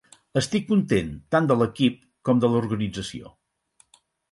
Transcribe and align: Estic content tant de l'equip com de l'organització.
Estic 0.39 0.63
content 0.71 1.11
tant 1.35 1.51
de 1.51 1.59
l'equip 1.59 2.01
com 2.31 2.43
de 2.45 2.51
l'organització. 2.55 3.33